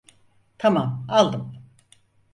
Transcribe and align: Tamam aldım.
Tamam 0.57 1.05
aldım. 1.09 1.53